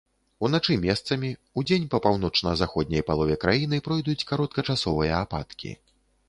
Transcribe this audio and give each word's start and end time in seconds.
Уначы 0.47 0.77
месцамі, 0.85 1.27
удзень 1.61 1.85
па 1.91 1.99
паўночна-заходняй 2.05 3.05
палове 3.11 3.37
краіны 3.45 3.81
пройдуць 3.89 4.25
кароткачасовыя 4.33 5.13
ападкі. 5.23 5.71